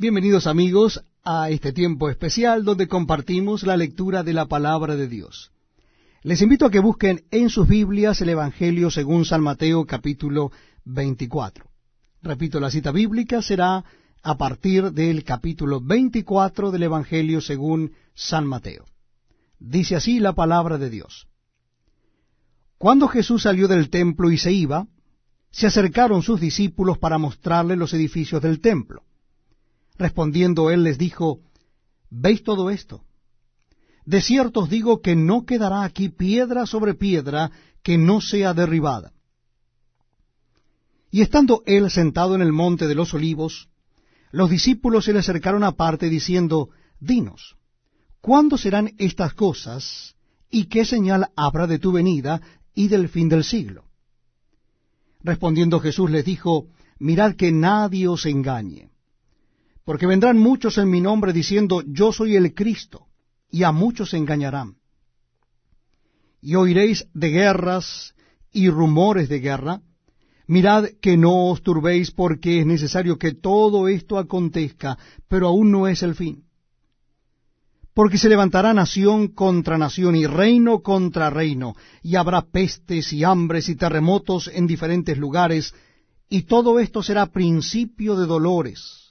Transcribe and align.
Bienvenidos 0.00 0.46
amigos 0.46 1.04
a 1.24 1.50
este 1.50 1.74
tiempo 1.74 2.08
especial 2.08 2.64
donde 2.64 2.88
compartimos 2.88 3.64
la 3.64 3.76
lectura 3.76 4.22
de 4.22 4.32
la 4.32 4.46
palabra 4.46 4.96
de 4.96 5.06
Dios. 5.06 5.52
Les 6.22 6.40
invito 6.40 6.64
a 6.64 6.70
que 6.70 6.80
busquen 6.80 7.26
en 7.30 7.50
sus 7.50 7.68
Biblias 7.68 8.18
el 8.22 8.30
Evangelio 8.30 8.90
según 8.90 9.26
San 9.26 9.42
Mateo 9.42 9.84
capítulo 9.84 10.52
24. 10.86 11.66
Repito, 12.22 12.60
la 12.60 12.70
cita 12.70 12.92
bíblica 12.92 13.42
será 13.42 13.84
a 14.22 14.38
partir 14.38 14.90
del 14.92 15.22
capítulo 15.22 15.82
24 15.82 16.70
del 16.70 16.84
Evangelio 16.84 17.42
según 17.42 17.92
San 18.14 18.46
Mateo. 18.46 18.86
Dice 19.58 19.96
así 19.96 20.18
la 20.18 20.32
palabra 20.32 20.78
de 20.78 20.88
Dios. 20.88 21.28
Cuando 22.78 23.06
Jesús 23.06 23.42
salió 23.42 23.68
del 23.68 23.90
templo 23.90 24.30
y 24.30 24.38
se 24.38 24.50
iba, 24.50 24.86
se 25.50 25.66
acercaron 25.66 26.22
sus 26.22 26.40
discípulos 26.40 26.96
para 26.96 27.18
mostrarle 27.18 27.76
los 27.76 27.92
edificios 27.92 28.40
del 28.40 28.62
templo. 28.62 29.02
Respondiendo 30.00 30.70
él 30.70 30.82
les 30.82 30.96
dijo, 30.96 31.40
¿Veis 32.08 32.42
todo 32.42 32.70
esto? 32.70 33.04
De 34.06 34.22
cierto 34.22 34.60
os 34.60 34.70
digo 34.70 35.02
que 35.02 35.14
no 35.14 35.44
quedará 35.44 35.84
aquí 35.84 36.08
piedra 36.08 36.64
sobre 36.64 36.94
piedra 36.94 37.50
que 37.82 37.98
no 37.98 38.22
sea 38.22 38.54
derribada. 38.54 39.12
Y 41.10 41.20
estando 41.20 41.62
él 41.66 41.90
sentado 41.90 42.34
en 42.34 42.40
el 42.40 42.50
monte 42.50 42.86
de 42.86 42.94
los 42.94 43.12
olivos, 43.12 43.68
los 44.30 44.48
discípulos 44.48 45.04
se 45.04 45.12
le 45.12 45.18
acercaron 45.18 45.64
aparte 45.64 46.08
diciendo, 46.08 46.70
Dinos, 46.98 47.56
¿cuándo 48.22 48.56
serán 48.56 48.94
estas 48.96 49.34
cosas 49.34 50.16
y 50.48 50.64
qué 50.64 50.86
señal 50.86 51.28
habrá 51.36 51.66
de 51.66 51.78
tu 51.78 51.92
venida 51.92 52.40
y 52.74 52.88
del 52.88 53.10
fin 53.10 53.28
del 53.28 53.44
siglo? 53.44 53.84
Respondiendo 55.22 55.78
Jesús 55.78 56.10
les 56.10 56.24
dijo, 56.24 56.68
Mirad 56.98 57.34
que 57.34 57.52
nadie 57.52 58.08
os 58.08 58.24
engañe 58.24 58.90
porque 59.90 60.06
vendrán 60.06 60.38
muchos 60.38 60.78
en 60.78 60.88
mi 60.88 61.00
nombre 61.00 61.32
diciendo, 61.32 61.82
yo 61.84 62.12
soy 62.12 62.36
el 62.36 62.54
Cristo, 62.54 63.08
y 63.50 63.64
a 63.64 63.72
muchos 63.72 64.14
engañarán. 64.14 64.76
Y 66.40 66.54
oiréis 66.54 67.08
de 67.12 67.30
guerras 67.30 68.14
y 68.52 68.70
rumores 68.70 69.28
de 69.28 69.40
guerra. 69.40 69.80
Mirad 70.46 70.90
que 71.02 71.16
no 71.16 71.46
os 71.46 71.62
turbéis 71.62 72.12
porque 72.12 72.60
es 72.60 72.66
necesario 72.66 73.18
que 73.18 73.32
todo 73.32 73.88
esto 73.88 74.16
acontezca, 74.16 74.96
pero 75.26 75.48
aún 75.48 75.72
no 75.72 75.88
es 75.88 76.04
el 76.04 76.14
fin. 76.14 76.44
Porque 77.92 78.16
se 78.16 78.28
levantará 78.28 78.72
nación 78.72 79.26
contra 79.26 79.76
nación 79.76 80.14
y 80.14 80.24
reino 80.24 80.82
contra 80.82 81.30
reino, 81.30 81.74
y 82.04 82.14
habrá 82.14 82.42
pestes 82.42 83.12
y 83.12 83.24
hambres 83.24 83.68
y 83.68 83.74
terremotos 83.74 84.48
en 84.54 84.68
diferentes 84.68 85.18
lugares, 85.18 85.74
y 86.28 86.42
todo 86.42 86.78
esto 86.78 87.02
será 87.02 87.26
principio 87.26 88.14
de 88.14 88.26
dolores 88.26 89.09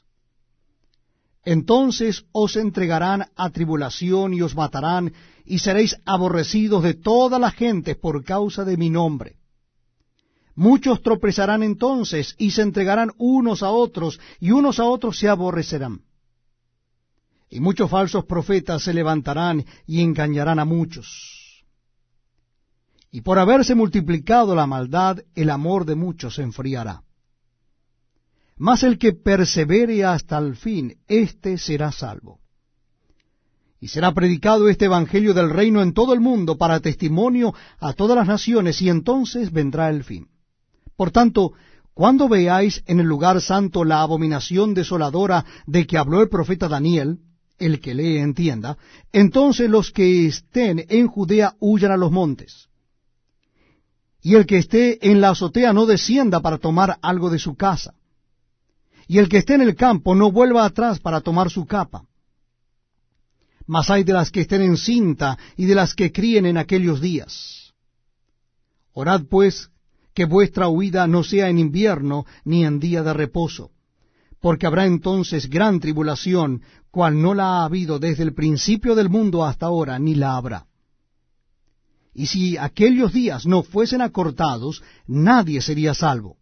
entonces 1.45 2.25
os 2.31 2.55
entregarán 2.55 3.27
a 3.35 3.49
tribulación 3.49 4.33
y 4.33 4.41
os 4.41 4.55
matarán, 4.55 5.13
y 5.45 5.59
seréis 5.59 5.97
aborrecidos 6.05 6.83
de 6.83 6.93
toda 6.93 7.39
la 7.39 7.51
gente 7.51 7.95
por 7.95 8.23
causa 8.23 8.65
de 8.65 8.77
mi 8.77 8.89
nombre. 8.89 9.37
Muchos 10.55 11.01
tropezarán 11.01 11.63
entonces 11.63 12.35
y 12.37 12.51
se 12.51 12.61
entregarán 12.61 13.11
unos 13.17 13.63
a 13.63 13.69
otros, 13.71 14.19
y 14.39 14.51
unos 14.51 14.79
a 14.79 14.83
otros 14.83 15.17
se 15.17 15.29
aborrecerán. 15.29 16.01
Y 17.49 17.61
muchos 17.61 17.89
falsos 17.89 18.25
profetas 18.25 18.83
se 18.83 18.93
levantarán 18.93 19.65
y 19.87 20.01
engañarán 20.01 20.59
a 20.59 20.65
muchos. 20.65 21.63
Y 23.11 23.21
por 23.21 23.39
haberse 23.39 23.73
multiplicado 23.73 24.53
la 24.53 24.67
maldad, 24.67 25.19
el 25.33 25.49
amor 25.49 25.85
de 25.85 25.95
muchos 25.95 26.35
se 26.35 26.43
enfriará. 26.43 27.01
Mas 28.59 28.83
el 28.83 28.97
que 28.97 29.13
persevere 29.13 30.03
hasta 30.03 30.37
el 30.37 30.57
fin, 30.57 30.97
éste 31.07 31.57
será 31.57 31.93
salvo. 31.93 32.41
Y 33.79 33.87
será 33.87 34.13
predicado 34.13 34.67
este 34.67 34.85
Evangelio 34.85 35.33
del 35.33 35.49
reino 35.49 35.81
en 35.81 35.93
todo 35.93 36.13
el 36.13 36.19
mundo 36.19 36.57
para 36.57 36.81
testimonio 36.81 37.53
a 37.79 37.93
todas 37.93 38.17
las 38.17 38.27
naciones, 38.27 38.81
y 38.81 38.89
entonces 38.89 39.53
vendrá 39.53 39.89
el 39.89 40.03
fin. 40.03 40.27
Por 40.97 41.09
tanto, 41.11 41.53
cuando 41.93 42.27
veáis 42.27 42.83
en 42.85 42.99
el 42.99 43.07
lugar 43.07 43.39
santo 43.39 43.85
la 43.85 44.01
abominación 44.01 44.73
desoladora 44.73 45.45
de 45.65 45.87
que 45.87 45.97
habló 45.97 46.21
el 46.21 46.27
profeta 46.27 46.67
Daniel, 46.67 47.19
el 47.59 47.79
que 47.79 47.93
lee 47.93 48.17
entienda, 48.17 48.77
entonces 49.13 49.69
los 49.69 49.91
que 49.91 50.25
estén 50.25 50.85
en 50.89 51.07
Judea 51.07 51.55
huyan 51.61 51.93
a 51.93 51.97
los 51.97 52.11
montes. 52.11 52.67
Y 54.21 54.35
el 54.35 54.45
que 54.45 54.57
esté 54.57 55.09
en 55.09 55.21
la 55.21 55.29
azotea 55.29 55.71
no 55.71 55.85
descienda 55.85 56.41
para 56.41 56.57
tomar 56.57 56.99
algo 57.01 57.29
de 57.29 57.39
su 57.39 57.55
casa 57.55 57.93
y 59.09 59.17
el 59.17 59.27
que 59.27 59.39
esté 59.39 59.55
en 59.55 59.61
el 59.61 59.75
campo 59.75 60.13
no 60.13 60.31
vuelva 60.31 60.63
atrás 60.63 60.99
para 60.99 61.19
tomar 61.19 61.49
su 61.49 61.65
capa. 61.65 62.05
Mas 63.65 63.89
hay 63.89 64.03
de 64.03 64.13
las 64.13 64.29
que 64.29 64.41
estén 64.41 64.61
en 64.61 64.77
cinta 64.77 65.35
y 65.57 65.65
de 65.65 65.73
las 65.73 65.95
que 65.95 66.11
críen 66.11 66.45
en 66.45 66.59
aquellos 66.59 67.01
días. 67.01 67.73
Orad 68.93 69.23
pues 69.27 69.71
que 70.13 70.25
vuestra 70.25 70.67
huida 70.67 71.07
no 71.07 71.23
sea 71.23 71.49
en 71.49 71.57
invierno 71.57 72.27
ni 72.45 72.63
en 72.63 72.79
día 72.79 73.01
de 73.01 73.13
reposo, 73.13 73.71
porque 74.39 74.67
habrá 74.67 74.85
entonces 74.85 75.49
gran 75.49 75.79
tribulación, 75.79 76.61
cual 76.91 77.19
no 77.19 77.33
la 77.33 77.45
ha 77.45 77.65
habido 77.65 77.97
desde 77.97 78.21
el 78.21 78.35
principio 78.35 78.93
del 78.93 79.09
mundo 79.09 79.43
hasta 79.43 79.65
ahora, 79.65 79.97
ni 79.97 80.13
la 80.13 80.37
habrá. 80.37 80.67
Y 82.13 82.27
si 82.27 82.57
aquellos 82.57 83.11
días 83.11 83.47
no 83.47 83.63
fuesen 83.63 84.01
acortados, 84.01 84.83
nadie 85.07 85.61
sería 85.61 85.95
salvo 85.95 86.38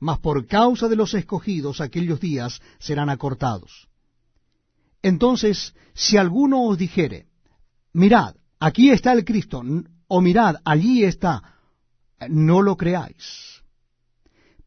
mas 0.00 0.18
por 0.18 0.46
causa 0.46 0.88
de 0.88 0.96
los 0.96 1.14
escogidos 1.14 1.80
aquellos 1.80 2.18
días 2.18 2.60
serán 2.78 3.10
acortados. 3.10 3.88
Entonces, 5.02 5.74
si 5.94 6.16
alguno 6.16 6.64
os 6.64 6.78
dijere, 6.78 7.26
mirad, 7.92 8.34
aquí 8.58 8.90
está 8.90 9.12
el 9.12 9.24
Cristo, 9.24 9.62
o 10.08 10.20
mirad, 10.20 10.56
allí 10.64 11.04
está, 11.04 11.42
no 12.28 12.62
lo 12.62 12.76
creáis. 12.76 13.60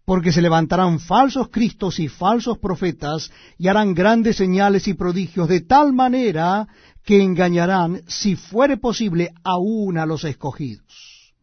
Porque 0.05 0.31
se 0.31 0.41
levantarán 0.41 0.99
falsos 0.99 1.49
cristos 1.49 1.99
y 1.99 2.09
falsos 2.09 2.59
profetas 2.59 3.31
y 3.57 3.69
harán 3.69 3.93
grandes 3.93 4.35
señales 4.35 4.87
y 4.87 4.93
prodigios 4.93 5.47
de 5.47 5.61
tal 5.61 5.93
manera 5.93 6.67
que 7.03 7.23
engañarán, 7.23 8.03
si 8.07 8.35
fuere 8.35 8.77
posible, 8.77 9.33
aún 9.43 9.97
a 9.97 10.05
los 10.05 10.25
escogidos. 10.25 11.33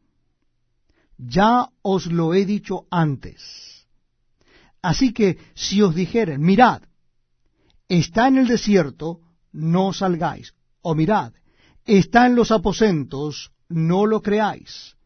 Ya 1.16 1.68
os 1.82 2.06
lo 2.06 2.34
he 2.34 2.44
dicho 2.44 2.86
antes 2.90 3.79
Así 4.82 5.12
que 5.12 5.38
si 5.54 5.82
os 5.82 5.94
dijeren, 5.94 6.40
mirad, 6.40 6.82
está 7.88 8.28
en 8.28 8.38
el 8.38 8.46
desierto, 8.46 9.20
no 9.52 9.92
salgáis. 9.92 10.54
O 10.82 10.94
mirad, 10.94 11.32
está 11.84 12.26
en 12.26 12.34
los 12.34 12.50
aposentos, 12.50 13.52
no 13.68 14.06
lo 14.06 14.22
creáis. 14.22 14.96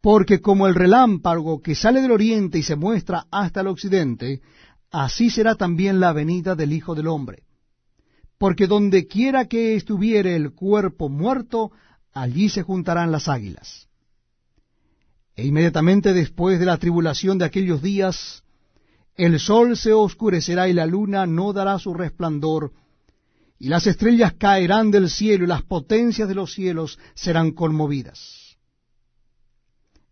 Porque 0.00 0.40
como 0.40 0.66
el 0.66 0.74
relámpago 0.74 1.62
que 1.62 1.76
sale 1.76 2.02
del 2.02 2.10
oriente 2.10 2.58
y 2.58 2.62
se 2.64 2.74
muestra 2.74 3.26
hasta 3.30 3.60
el 3.60 3.68
occidente, 3.68 4.40
así 4.90 5.30
será 5.30 5.54
también 5.54 6.00
la 6.00 6.12
venida 6.12 6.56
del 6.56 6.72
Hijo 6.72 6.96
del 6.96 7.06
Hombre. 7.06 7.44
Porque 8.36 8.66
donde 8.66 9.06
quiera 9.06 9.46
que 9.46 9.76
estuviere 9.76 10.34
el 10.34 10.52
cuerpo 10.52 11.08
muerto, 11.08 11.70
allí 12.12 12.48
se 12.48 12.62
juntarán 12.62 13.12
las 13.12 13.28
águilas. 13.28 13.88
E 15.36 15.46
inmediatamente 15.46 16.12
después 16.12 16.58
de 16.58 16.66
la 16.66 16.78
tribulación 16.78 17.38
de 17.38 17.44
aquellos 17.44 17.80
días, 17.80 18.41
el 19.24 19.38
sol 19.40 19.76
se 19.76 19.92
oscurecerá 19.92 20.68
y 20.68 20.72
la 20.72 20.86
luna 20.86 21.26
no 21.26 21.52
dará 21.52 21.78
su 21.78 21.94
resplandor, 21.94 22.72
y 23.58 23.68
las 23.68 23.86
estrellas 23.86 24.32
caerán 24.32 24.90
del 24.90 25.08
cielo 25.08 25.44
y 25.44 25.48
las 25.48 25.62
potencias 25.62 26.28
de 26.28 26.34
los 26.34 26.52
cielos 26.52 26.98
serán 27.14 27.52
conmovidas. 27.52 28.56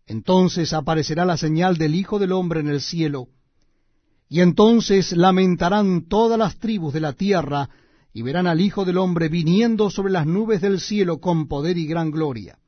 Entonces 0.05 0.73
aparecerá 0.73 1.25
la 1.25 1.37
señal 1.37 1.77
del 1.77 1.95
Hijo 1.95 2.19
del 2.19 2.31
Hombre 2.31 2.59
en 2.59 2.69
el 2.69 2.81
cielo, 2.81 3.27
y 4.29 4.39
entonces 4.39 5.11
lamentarán 5.11 6.07
todas 6.07 6.39
las 6.39 6.57
tribus 6.59 6.93
de 6.93 7.01
la 7.01 7.13
tierra, 7.13 7.69
y 8.13 8.21
verán 8.21 8.47
al 8.47 8.61
Hijo 8.61 8.85
del 8.85 8.97
Hombre 8.97 9.29
viniendo 9.29 9.89
sobre 9.89 10.13
las 10.13 10.25
nubes 10.25 10.61
del 10.61 10.79
cielo 10.79 11.19
con 11.19 11.47
poder 11.47 11.77
y 11.77 11.85
gran 11.85 12.11
gloria. 12.11 12.59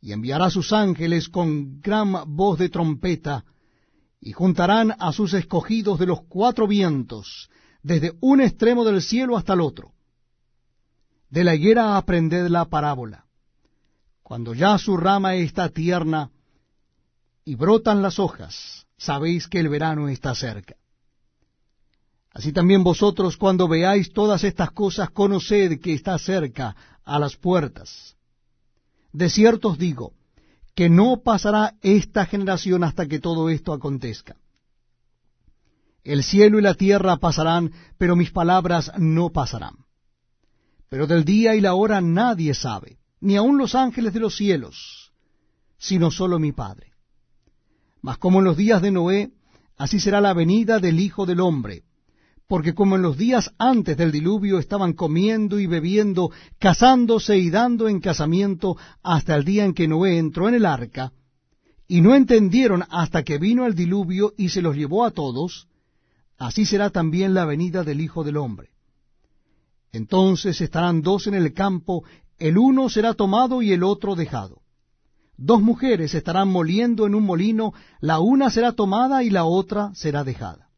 Y 0.00 0.12
enviará 0.12 0.48
sus 0.50 0.72
ángeles 0.72 1.28
con 1.28 1.80
gran 1.80 2.14
voz 2.34 2.58
de 2.58 2.70
trompeta, 2.70 3.44
y 4.20 4.32
juntarán 4.32 4.94
a 4.98 5.12
sus 5.12 5.32
escogidos 5.32 5.98
de 5.98 6.06
los 6.06 6.22
cuatro 6.22 6.66
vientos, 6.66 7.48
desde 7.82 8.12
un 8.20 8.40
extremo 8.40 8.84
del 8.84 9.00
cielo 9.00 9.36
hasta 9.36 9.54
el 9.54 9.60
otro. 9.60 9.92
De 11.30 11.44
la 11.44 11.54
higuera 11.54 11.96
aprended 11.96 12.48
la 12.48 12.66
parábola. 12.66 13.24
Cuando 14.22 14.52
ya 14.52 14.76
su 14.78 14.96
rama 14.96 15.34
está 15.34 15.70
tierna 15.70 16.30
y 17.44 17.54
brotan 17.54 18.02
las 18.02 18.18
hojas, 18.18 18.86
sabéis 18.96 19.48
que 19.48 19.60
el 19.60 19.68
verano 19.68 20.08
está 20.08 20.34
cerca. 20.34 20.76
Así 22.32 22.52
también 22.52 22.84
vosotros 22.84 23.36
cuando 23.36 23.66
veáis 23.66 24.12
todas 24.12 24.44
estas 24.44 24.70
cosas, 24.70 25.10
conoced 25.10 25.80
que 25.80 25.94
está 25.94 26.16
cerca 26.18 26.76
a 27.04 27.18
las 27.18 27.36
puertas. 27.36 28.16
De 29.12 29.28
cierto 29.28 29.68
os 29.68 29.78
digo, 29.78 30.12
que 30.80 30.88
no 30.88 31.20
pasará 31.22 31.74
esta 31.82 32.24
generación 32.24 32.84
hasta 32.84 33.06
que 33.06 33.18
todo 33.18 33.50
esto 33.50 33.74
acontezca. 33.74 34.36
El 36.04 36.24
cielo 36.24 36.58
y 36.58 36.62
la 36.62 36.72
tierra 36.72 37.18
pasarán, 37.18 37.70
pero 37.98 38.16
mis 38.16 38.30
palabras 38.30 38.90
no 38.96 39.28
pasarán. 39.28 39.74
Pero 40.88 41.06
del 41.06 41.26
día 41.26 41.54
y 41.54 41.60
la 41.60 41.74
hora 41.74 42.00
nadie 42.00 42.54
sabe, 42.54 42.96
ni 43.20 43.36
aun 43.36 43.58
los 43.58 43.74
ángeles 43.74 44.14
de 44.14 44.20
los 44.20 44.34
cielos, 44.34 45.12
sino 45.76 46.10
solo 46.10 46.38
mi 46.38 46.52
Padre. 46.52 46.94
Mas 48.00 48.16
como 48.16 48.38
en 48.38 48.46
los 48.46 48.56
días 48.56 48.80
de 48.80 48.90
Noé, 48.90 49.32
así 49.76 50.00
será 50.00 50.22
la 50.22 50.32
venida 50.32 50.78
del 50.78 50.98
Hijo 50.98 51.26
del 51.26 51.40
Hombre. 51.40 51.82
Porque 52.50 52.74
como 52.74 52.96
en 52.96 53.02
los 53.02 53.16
días 53.16 53.52
antes 53.58 53.96
del 53.96 54.10
diluvio 54.10 54.58
estaban 54.58 54.94
comiendo 54.94 55.60
y 55.60 55.68
bebiendo, 55.68 56.32
casándose 56.58 57.38
y 57.38 57.48
dando 57.48 57.86
en 57.86 58.00
casamiento 58.00 58.76
hasta 59.04 59.36
el 59.36 59.44
día 59.44 59.64
en 59.64 59.72
que 59.72 59.86
Noé 59.86 60.18
entró 60.18 60.48
en 60.48 60.56
el 60.56 60.66
arca, 60.66 61.12
y 61.86 62.00
no 62.00 62.12
entendieron 62.12 62.82
hasta 62.90 63.22
que 63.22 63.38
vino 63.38 63.66
el 63.66 63.76
diluvio 63.76 64.32
y 64.36 64.48
se 64.48 64.62
los 64.62 64.74
llevó 64.74 65.04
a 65.04 65.12
todos, 65.12 65.68
así 66.38 66.66
será 66.66 66.90
también 66.90 67.34
la 67.34 67.44
venida 67.44 67.84
del 67.84 68.00
Hijo 68.00 68.24
del 68.24 68.36
Hombre. 68.36 68.70
Entonces 69.92 70.60
estarán 70.60 71.02
dos 71.02 71.28
en 71.28 71.34
el 71.34 71.52
campo, 71.52 72.02
el 72.36 72.58
uno 72.58 72.88
será 72.88 73.14
tomado 73.14 73.62
y 73.62 73.70
el 73.70 73.84
otro 73.84 74.16
dejado. 74.16 74.60
Dos 75.36 75.62
mujeres 75.62 76.16
estarán 76.16 76.48
moliendo 76.48 77.06
en 77.06 77.14
un 77.14 77.22
molino, 77.22 77.74
la 78.00 78.18
una 78.18 78.50
será 78.50 78.72
tomada 78.72 79.22
y 79.22 79.30
la 79.30 79.44
otra 79.44 79.92
será 79.94 80.24
dejada. 80.24 80.69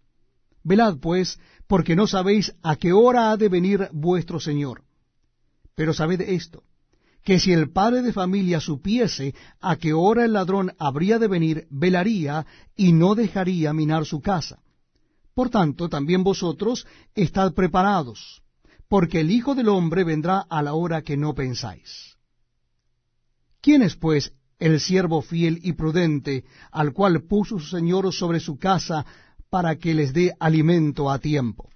Velad 0.64 0.98
pues, 0.98 1.38
porque 1.66 1.96
no 1.96 2.06
sabéis 2.06 2.54
a 2.62 2.76
qué 2.76 2.92
hora 2.92 3.30
ha 3.30 3.36
de 3.36 3.48
venir 3.48 3.88
vuestro 3.92 4.40
Señor. 4.40 4.84
Pero 5.74 5.94
sabed 5.94 6.20
esto, 6.20 6.62
que 7.24 7.38
si 7.38 7.52
el 7.52 7.70
padre 7.70 8.02
de 8.02 8.12
familia 8.12 8.60
supiese 8.60 9.34
a 9.60 9.76
qué 9.76 9.92
hora 9.92 10.24
el 10.24 10.34
ladrón 10.34 10.72
habría 10.78 11.18
de 11.18 11.28
venir, 11.28 11.66
velaría 11.70 12.46
y 12.76 12.92
no 12.92 13.14
dejaría 13.14 13.72
minar 13.72 14.04
su 14.04 14.20
casa. 14.20 14.60
Por 15.34 15.48
tanto, 15.48 15.88
también 15.88 16.24
vosotros 16.24 16.86
estad 17.14 17.54
preparados, 17.54 18.42
porque 18.88 19.20
el 19.20 19.30
Hijo 19.30 19.54
del 19.54 19.68
Hombre 19.68 20.04
vendrá 20.04 20.40
a 20.40 20.62
la 20.62 20.74
hora 20.74 21.02
que 21.02 21.16
no 21.16 21.34
pensáis. 21.34 22.16
¿Quién 23.62 23.82
es, 23.82 23.96
pues, 23.96 24.34
el 24.58 24.78
siervo 24.80 25.22
fiel 25.22 25.58
y 25.62 25.72
prudente, 25.72 26.44
al 26.70 26.92
cual 26.92 27.22
puso 27.22 27.58
su 27.58 27.66
Señor 27.66 28.12
sobre 28.12 28.40
su 28.40 28.58
casa 28.58 29.06
para 29.52 29.76
que 29.76 29.92
les 29.92 30.14
dé 30.14 30.32
alimento 30.40 31.10
a 31.10 31.18
tiempo? 31.18 31.68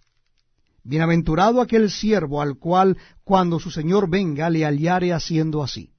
Bienaventurado 0.82 1.60
aquel 1.60 1.90
siervo 1.90 2.40
al 2.40 2.56
cual 2.56 2.96
cuando 3.22 3.60
su 3.60 3.70
señor 3.70 4.08
venga 4.08 4.48
le 4.48 4.64
hallare 4.64 5.12
haciendo 5.12 5.62
así. 5.62 5.90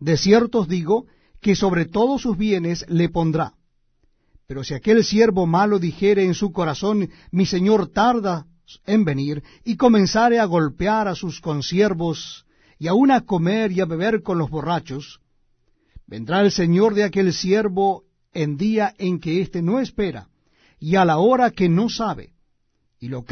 De 0.00 0.16
cierto 0.16 0.60
os 0.60 0.68
digo 0.68 1.04
que 1.42 1.54
sobre 1.54 1.84
todos 1.84 2.22
sus 2.22 2.38
bienes 2.38 2.86
le 2.88 3.10
pondrá. 3.10 3.52
Pero 4.46 4.64
si 4.64 4.72
aquel 4.72 5.04
siervo 5.04 5.46
malo 5.46 5.78
dijere 5.78 6.24
en 6.24 6.32
su 6.32 6.52
corazón, 6.52 7.10
mi 7.32 7.44
señor 7.44 7.88
tarda 7.88 8.46
en 8.86 9.04
venir, 9.04 9.42
y 9.64 9.76
comenzare 9.76 10.38
a 10.38 10.46
golpear 10.46 11.06
a 11.06 11.14
sus 11.14 11.42
consiervos, 11.42 12.46
y 12.78 12.86
aun 12.86 13.10
a 13.10 13.26
comer 13.26 13.72
y 13.72 13.80
a 13.80 13.84
beber 13.84 14.22
con 14.22 14.38
los 14.38 14.48
borrachos, 14.48 15.20
vendrá 16.06 16.40
el 16.40 16.50
señor 16.50 16.94
de 16.94 17.04
aquel 17.04 17.34
siervo 17.34 18.04
en 18.32 18.56
día 18.56 18.94
en 18.96 19.20
que 19.20 19.42
éste 19.42 19.60
no 19.60 19.80
espera, 19.80 20.28
y 20.80 20.96
a 20.96 21.04
la 21.04 21.18
hora 21.18 21.50
que 21.50 21.68
no 21.68 21.88
sabe, 21.88 22.32
y 23.00 23.08
lo 23.08 23.24